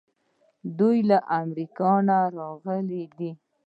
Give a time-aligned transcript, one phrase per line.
[0.77, 3.31] دوی له امریکا نه راغلي دي.